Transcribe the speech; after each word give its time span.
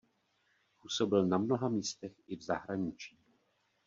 Působil 0.81 1.27
na 1.27 1.37
mnoha 1.37 1.69
místech 1.69 2.11
i 2.27 2.35
v 2.35 2.41
zahraničí. 2.41 3.17